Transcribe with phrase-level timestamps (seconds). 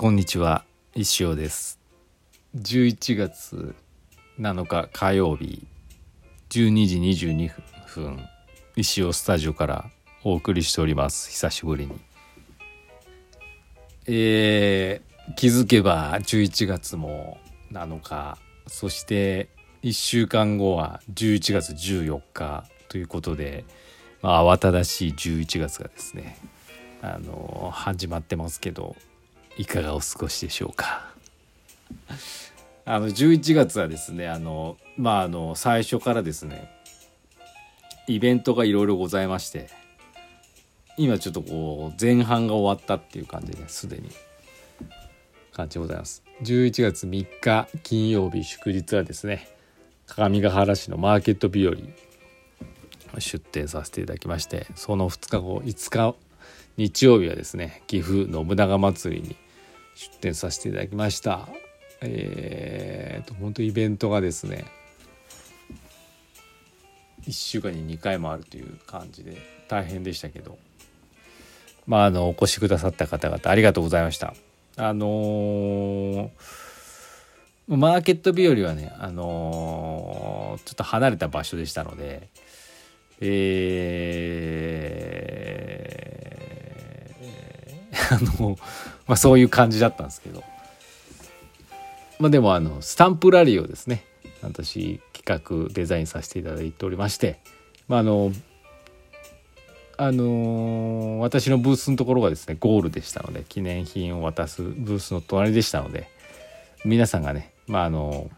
[0.00, 0.64] こんにちは
[0.94, 1.78] 石尾です。
[2.56, 3.74] 11月
[4.38, 5.66] 7日火曜日
[6.48, 7.50] 12時22
[7.86, 8.18] 分
[8.76, 9.90] 石尾スタジオから
[10.24, 11.28] お送りしております。
[11.28, 12.00] 久しぶりに。
[14.06, 17.36] えー、気づけば11月も
[17.70, 18.38] 7日
[18.68, 19.50] そして
[19.82, 23.66] 1週間後は11月14日ということで、
[24.22, 26.38] まあ、慌ただしい11月がですね
[27.02, 28.96] あの始まってますけど
[29.60, 31.04] いかがお過ごしでしょうか？
[32.86, 36.70] あの11月はですねあのまああの最初からですね
[38.06, 39.68] イベントがいろいろございまして
[40.96, 44.08] 今ちょっとこう前半が終わったっていう感じですでに
[45.52, 46.22] 感じでございます。
[46.42, 49.46] 11月3日金曜日祝日はですね
[50.06, 56.14] 鏡ヶ原市のマーケット日和出店させていただきましてその2日後5日
[56.78, 59.36] 日曜日はですね岐阜信長まつりに
[60.00, 61.46] 出店させていただきました。
[62.00, 64.64] えーと本当イベントがですね
[67.26, 69.36] 1週間に2回もあるという感じで
[69.68, 70.56] 大変でしたけど。
[71.86, 74.32] まああのお越しくださった方々ありがとうございました。
[74.76, 76.30] あのー、
[77.68, 82.28] マーケット日和はねあのー、ちょっと離れた場所でしたので
[83.20, 85.19] えー、
[88.10, 88.58] あの、
[89.06, 90.42] まあ、そういう感じだったんですけど、
[92.18, 94.04] まあ、でもあのスタンプラリーをですね
[94.42, 97.38] 私企画デザインさせていただいておりまして、
[97.88, 98.32] まあ、あの
[99.96, 106.08] あの私のブースのところがですねゴールでしたので記念品を渡すブースの隣でしたので
[106.86, 108.30] 皆さんがねまああの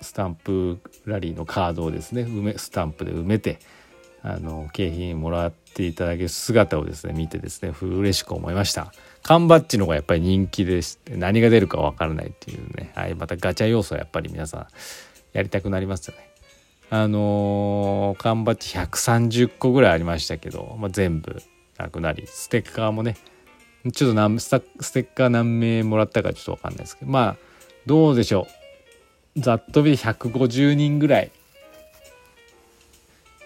[0.00, 3.58] スタンプラリーのカードをですね埋めスタンプで埋めて
[4.26, 8.90] あの景品もらっていただける姿をですね見てですね嬉しく思いました。
[9.22, 12.90] 缶バッジの方がやっぱり人気でして何が出るか分からないっていうね。
[12.94, 14.66] はいまたガチャ要素はやっぱり皆さん
[15.34, 16.30] やりたくなりますよね。
[16.88, 21.42] あのー、缶バッジ130個ぐらいありましたけど、まあ、全部
[21.76, 23.16] なくなりステッカーもね
[23.92, 27.36] ちょっと何ステッカー何名もらったかちょっと分かんないですけどまあ
[27.84, 28.46] どうでしょ
[29.36, 29.40] う。
[29.40, 31.30] ざっと見150人ぐらい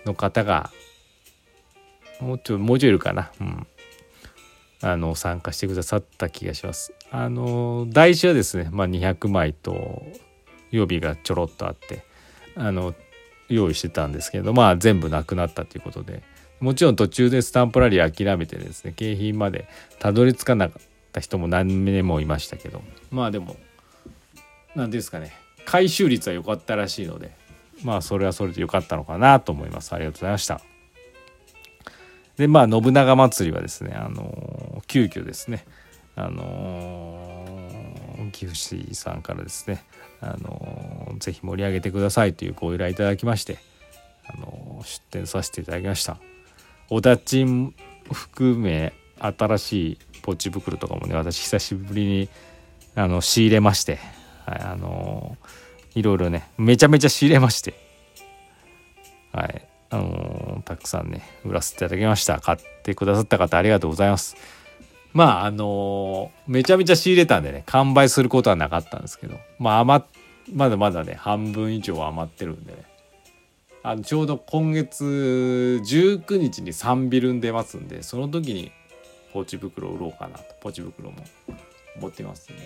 [0.09, 0.71] の方が
[2.21, 3.31] もうちょいもうちょいいるかな。
[3.41, 3.67] うん。
[4.81, 6.93] あの参加してくださった気がします。
[7.11, 10.03] あの台紙はですね、まあ、200枚と
[10.71, 12.05] 予備がちょろっとあって
[12.55, 12.95] あの
[13.49, 16.23] 用意してたんですけどまあ全部なくなったということで
[16.61, 23.57] もちろん途中でスタンプラリー諦めてですね景品までたどり着かなかった人も何名もいましたけどまあでも
[24.75, 25.33] 何ですかね
[25.65, 27.31] 回収率は良かったらしいので
[27.85, 29.93] まあそれはそれで良かったのかなと思います。
[29.93, 30.61] ありがとうございました。
[32.37, 35.65] でまあ信長まつりはですねあの急遽ですね
[36.15, 37.47] あの
[38.33, 39.85] 岐阜市さんからですね
[40.21, 43.59] あのぜひ盛り上げてくださいというご依頼いただきまして
[44.27, 46.19] あの出展させていただきました。
[46.91, 47.45] おだち
[48.13, 52.29] 含め新しいポチ袋とかもね私久しぶりに
[52.95, 53.99] あの仕入れまして
[54.49, 55.49] はい、あのー、
[55.99, 57.75] いろいろね、めちゃめちゃ仕入れまして、
[59.33, 62.39] はい、あのー、たくさんね、売らせていただきました。
[62.41, 64.37] 買ってくださった方ありがとうございます。
[65.13, 70.05] まあ、あのー、めちゃめちゃ仕入れたんでね、完売することはなかったんですけど、まあ、余
[70.53, 72.85] まだまだね、半分以上余ってるんでね、
[73.83, 78.71] あのちょうど今月19日に3ビルン出ますんで、その時に
[79.33, 81.17] ポチ袋売ろうかなと、ポチ袋も
[82.01, 82.63] 持ってますんで、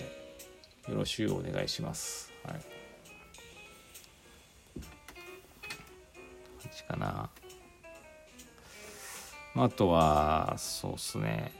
[0.91, 2.31] よろしくお願いします。
[2.45, 2.82] はい。
[6.83, 7.29] かな。
[9.55, 11.51] あとは、そうっすね。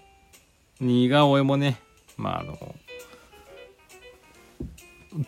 [0.79, 1.79] 似顔絵もね、
[2.17, 2.75] まあ、あの、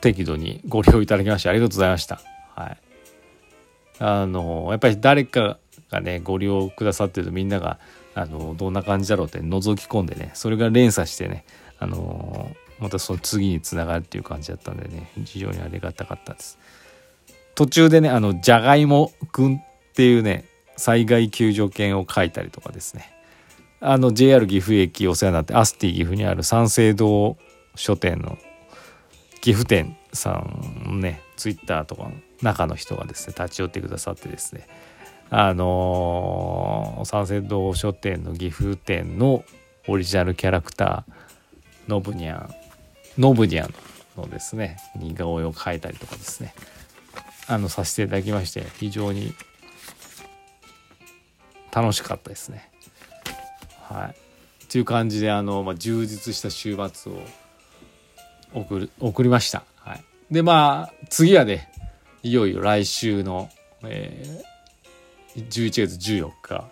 [0.02, 2.20] 適度にご利用いただきましてありがとうございました。
[2.56, 2.78] はい。
[4.00, 5.60] あの、やっぱり誰か
[5.92, 7.80] がね、ご利用くださってるとみんなが、
[8.16, 11.46] あの、どんな感じだろうって覗き込んでね、それが連鎖してね、
[11.80, 16.58] あのまたその次につながるっていう感じだったんでね非常にありがたかったです
[17.54, 19.62] 途中でねあのじゃがいもくん
[19.96, 20.44] っていうね
[20.76, 23.14] 災害救助犬を書いたりとかですね。
[23.80, 27.38] あの JR 岐阜駅お世話になってアスティ岐阜にある三省堂
[27.76, 28.38] 書店の
[29.40, 30.44] 岐阜店さ
[30.90, 32.12] んねツイッターとかの
[32.42, 34.68] 中の人がですね立ち寄ってくださってですね。
[35.30, 39.46] あのー、三省堂書店の岐阜店の
[39.88, 41.14] オリジナルキャラクター
[41.90, 42.50] ノブニャン
[43.18, 43.74] ノブニャン
[44.18, 46.54] のですね似顔絵を描いたりとかですね。
[47.48, 49.34] あのさせていただきまして非常に
[51.76, 52.72] 楽しかったですね。
[53.82, 54.16] はい。
[54.64, 57.16] っていう感じであの、まあ、充実した週末を
[58.54, 59.64] 送る送りました。
[59.78, 61.70] はい、でまあ次はね
[62.24, 63.50] いよいよ来週の、
[63.84, 66.66] えー、11月14日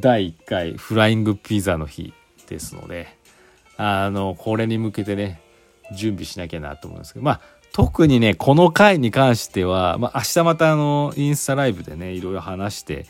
[0.00, 2.12] 第1回フライングピザの日
[2.48, 3.08] ですので
[3.76, 5.40] あのこれに向けてね
[5.94, 7.40] 準備しなきゃなと思うんですけどまあ
[7.72, 13.06] 特にねこの回に関しては、まあ、明日またあのインスタライブでねいろいろ話して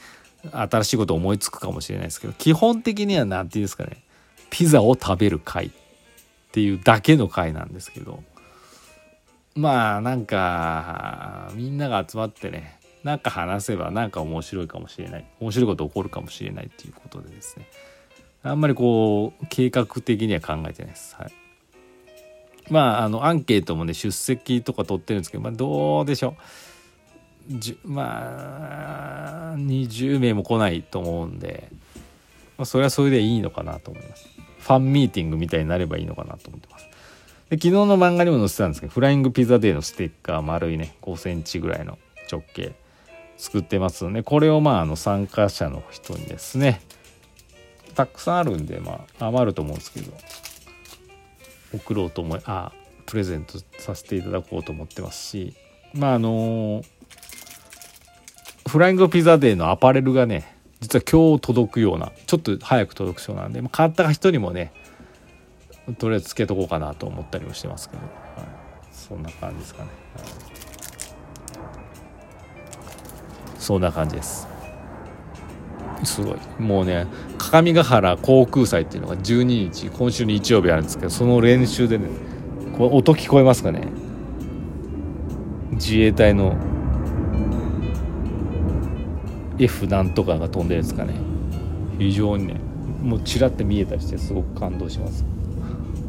[0.51, 4.03] 新しいこと思いつくかもしれないですけど基本的には何て言うんですかね。
[4.51, 5.71] ピザを食べる回っ
[6.53, 8.23] ていうだけの回なんですけど。
[9.55, 15.25] まあなんかみんなが集まってねなんか話せばなんか面白いかもしれない。
[15.41, 17.67] 面白いこと起こるかもしれないっていうことでですね。
[18.43, 21.17] あんまりこう計画的には考えてないです。
[21.17, 21.33] はい、
[22.71, 26.35] まああのアンケートもね出席とか取ってるんですけど、まあ、どうでしょう。
[27.85, 31.69] まあ20名も来ないと思うんで、
[32.59, 34.29] まあ、それはそれでいいのかなと思います。
[34.61, 36.91] ファンミーティングみたいになればいいのかなと思ってます。
[37.51, 41.99] で昨日の漫画にも載せたんですけどフライングピザデーのステッカー丸いね5センチぐらいの
[42.31, 42.75] 直径
[43.37, 46.81] 作ってますのでこれをまああの参加者の人にですね
[47.97, 50.13] たくさんあるんでまあ余ると思うんですけど
[51.75, 52.73] 送ろうと思いあ
[53.07, 55.55] プレゼントさせていただこうと思ってますし
[55.93, 56.83] まああの
[58.69, 64.73] フライングピザデーのアパレルがね実は今日届くようなちょっと早く届くそうなんで、まあ、買った人にもね
[65.99, 68.11] とりあえずつけとこうかなと思ったりもしてますけど、はい、
[68.93, 69.89] そんな感じですかね。
[70.17, 70.27] はい。
[73.59, 74.47] そんな感じです。
[76.05, 76.37] すごい。
[76.59, 77.07] もうね
[77.39, 82.09] 各務原航空祭っていうのが12日今週日曜日あるんですけどその練習でね
[82.79, 83.89] これ音聞こえますかね？
[85.73, 86.57] 自衛隊の
[89.61, 91.15] F なんとかが飛んでるんですかね。
[91.99, 92.55] 非常にね
[93.03, 95.25] もうちらって見えたりしてすごく感動します。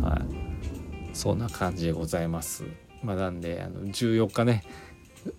[0.01, 1.15] はい。
[1.15, 2.63] そんな感じでございます。
[3.03, 4.63] まあなんであの14日ね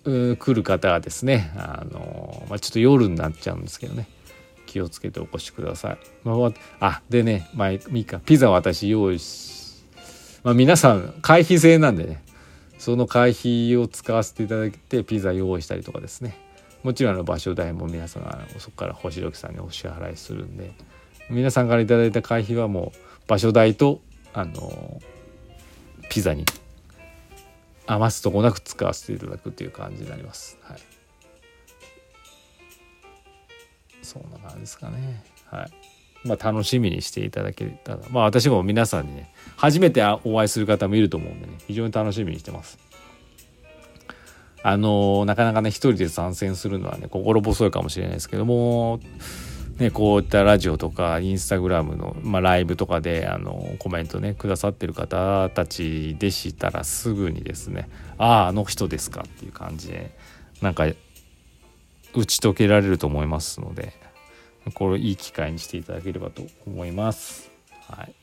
[0.03, 4.07] 来る方はですねあの、まあ、ちょっと夜になっちゃうんですけどね
[4.65, 5.97] 気をつけてお越しください。
[6.23, 9.83] まあ、あでね、まあ、いいかピザ私用意し、
[10.43, 12.23] まあ、皆さん会費制なんでね
[12.77, 16.37] その会費を使わせていただいてピザ用意したりとかですね
[16.83, 20.71] もちろんあの場所代も皆さんそこから星時さんにお支払いするんで
[21.29, 24.01] 皆さんから頂いた会費はもう場所代と
[24.33, 25.01] あの
[26.09, 26.45] ピザに
[27.87, 30.57] 余すとこなく使わせていただくという感じになります。
[30.61, 30.79] はい、
[34.01, 35.23] そんな感じですかね。
[35.45, 35.71] はい。
[36.27, 42.79] まあ楽しみにしていただけたら、まあ私も皆さんにね、初めてお会いする方もいると思うんでね、非常に楽しみにしてます。
[44.63, 48.99] あのなかなかね、一人で参戦するのはね、心細いかもしれないですけども、
[49.77, 57.89] ね、こういったラジオとかインスタグラムの、まあ、ライブとかであのコメントねくださってる方たちでしたらすぐにですね
[58.19, 60.11] 「あああの人ですか」っていう感じで
[60.61, 60.85] なんか
[62.13, 63.93] 打ち解けられると思いますので
[64.75, 67.51] これいい機会にしていただければと思います。
[67.89, 68.13] はい、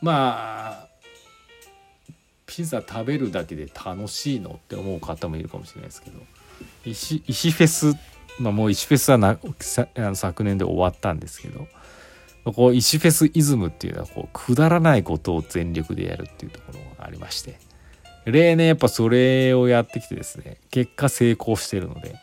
[0.00, 0.91] まあ
[2.54, 6.18] ピザ食べるだけで楽しいのって思う方もいるかもしれないですけど。
[6.84, 7.94] 石石フェス
[8.38, 9.38] まあ、もう石フェスはな
[10.14, 11.66] 昨年で終わったんですけど。
[12.44, 17.58] こう石フェスイズムっていうのはこうくだらないことを全力でやるっていうところがありまして。
[18.26, 22.14] 例年やっぱそれをやってきてですね結果成功してるので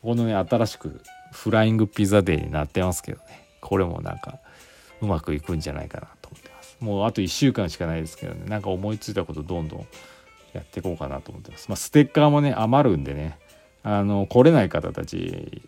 [0.00, 1.02] このね新しく
[1.32, 3.48] フライングピザデーになってますけどね。
[3.60, 4.38] これもなんか
[5.00, 6.23] うまくいくんじゃないかなと。
[6.84, 8.44] もうあと1週間しかないですけどね。
[8.46, 9.86] なんか思いついたことどんどん
[10.52, 13.38] やっていこうかなと思ってます、まあ、ステッカーもね余るんでね。
[13.82, 15.62] あの来れない方たち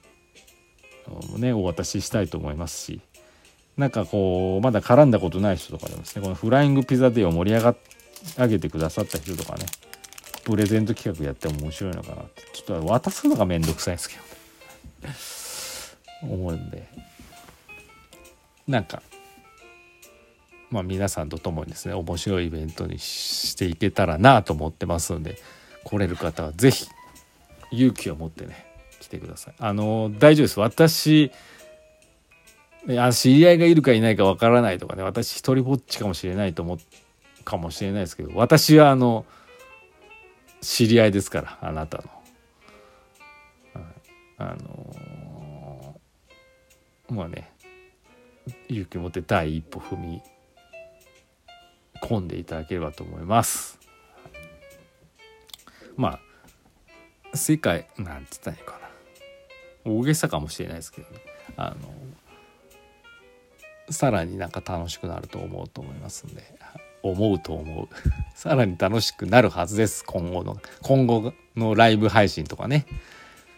[1.34, 3.00] をねお渡ししたいと思いますし。
[3.76, 7.76] なんかこうまだ絡んだことない人とかでもですねこのフライングピザデーを盛り上が
[8.38, 9.66] 上げてくださった人とかね
[10.44, 12.42] プレゼント企画やっても面白いのかなって。
[12.54, 14.22] ちょっと渡すのがめんどくさいですけど
[16.22, 16.88] 思うんで。
[18.66, 19.02] なんか
[20.70, 25.38] まあ皆さんと共にですね面白いイベントにしていけたらなと思ってますので
[25.84, 26.88] 来れる方は是非
[27.72, 28.66] 勇気を持ってね
[29.00, 29.54] 来てください。
[29.58, 30.60] あの大丈夫です。
[30.60, 31.30] 私
[32.98, 36.78] あ知り合いがいるかいないかわからないとかね私一人ぼっちかもしれないと思う
[37.44, 39.26] かもしれないですけど私はあの
[40.60, 42.04] 知り合いですからあなたの。
[44.38, 46.00] あの
[47.08, 47.50] まあね
[48.68, 50.22] 勇気を持って第一歩踏み
[52.02, 53.78] 込んでいただければと思います。
[55.96, 56.20] ま
[57.32, 58.78] あ世界なんつったらいいか
[59.84, 59.90] な。
[59.92, 61.20] 大げさかもしれないですけどね。
[61.56, 61.92] あの
[63.90, 66.42] さらになんか楽しくなると思うと思いますんで。
[67.02, 67.88] 思うと思う。
[68.34, 70.04] さらに楽しくなるはずです。
[70.04, 72.86] 今後の今後のライブ配信とかね。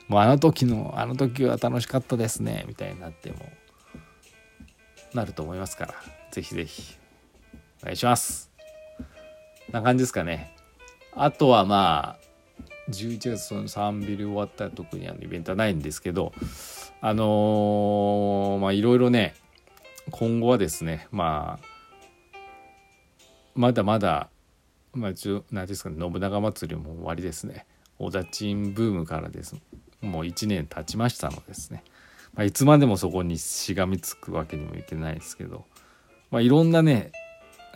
[0.07, 2.65] もうあの時のあの時は楽しかったですね。
[2.69, 3.51] みたいになっても
[5.15, 5.95] なると思いますから。
[6.31, 6.99] 是非是非
[7.83, 8.51] お願いします。
[9.71, 10.55] な感じですかね。
[11.13, 12.29] あとはまあ
[12.91, 16.33] 11月の3ビル終わったら特にあのイベントはないんですけど
[17.01, 19.35] あのー、まあいろいろね
[20.11, 22.45] 今後はですねまあ
[23.55, 24.29] まだまだ
[24.93, 25.13] まあ
[25.51, 27.67] 何ですかね信長祭りも終わりですね。
[27.99, 29.57] おだちんブームからです
[30.01, 31.83] もう1年経ちましたのですね、
[32.35, 35.65] まあ、いつまでもそこにしがみつくわけにもいけないですけど、
[36.31, 37.11] まあ、いろんなね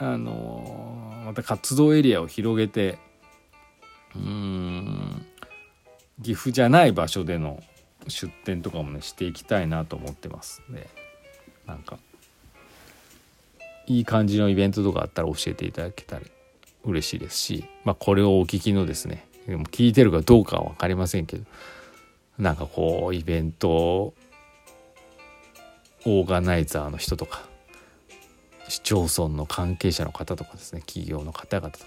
[0.03, 2.99] あの、また活動エリアを広げて
[4.15, 5.27] うん
[6.23, 7.63] 岐阜じゃない場所での
[8.09, 10.87] 出店とかもねしていきたいなと思ってますね。
[11.67, 11.99] なんか
[13.87, 16.23] いい感じのイベントとかあったら教えていただけたら
[16.85, 21.45] 嬉しいですし、まあ、これをお聞きのですねでも聞いてるかどうかは分かりませんけど
[22.39, 27.43] なんかこうイベントオーガナイザーの人とか
[28.93, 31.79] 市町村の関係者の方とかですね企業の方々と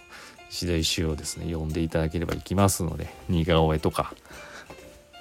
[0.50, 4.16] 石田石をですね呼んでいただければ行きますので似顔絵とか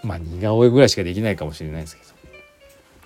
[0.03, 2.03] まあ似顔絵ぐらいしかできないかもしれないですけ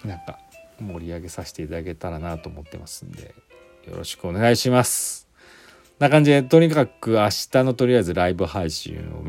[0.04, 0.38] どなんか
[0.80, 3.34] 盛り上げさせていただけたらなと思ってますんで
[3.88, 5.26] よろしくお願いします。
[5.98, 9.24] な感じでとにかく明日のとりあえずライブ配信を